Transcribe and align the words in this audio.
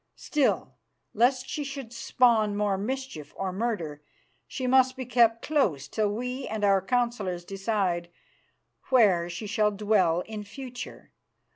Still, 0.15 0.79
lest 1.13 1.47
she 1.47 1.63
should 1.63 1.93
spawn 1.93 2.55
more 2.57 2.75
mischief 2.75 3.33
or 3.37 3.53
murder, 3.53 4.01
she 4.47 4.65
must 4.65 4.97
be 4.97 5.05
kept 5.05 5.43
close 5.45 5.87
till 5.87 6.11
we 6.11 6.47
and 6.47 6.63
our 6.65 6.81
councillors 6.81 7.45
decide 7.45 8.09
where 8.89 9.29
she 9.29 9.45
shall 9.45 9.69
dwell 9.69 10.21
in 10.21 10.43
future. 10.43 11.11